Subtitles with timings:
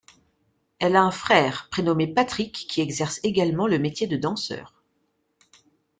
[0.79, 4.81] Elle a un frère, prénommé Patrick qui exerce également le métier de danseur.